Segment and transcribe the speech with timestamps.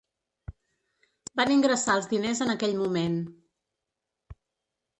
[1.41, 3.21] Van ingressar els diners en aquell moment.